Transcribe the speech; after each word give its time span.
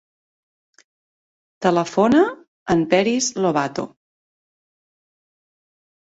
Telefona 1.65 2.21
al 2.75 2.81
Peris 2.93 3.27
Lobato. 3.43 3.83